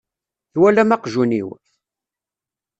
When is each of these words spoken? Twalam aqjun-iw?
Twalam 0.53 0.89
aqjun-iw? 0.95 1.49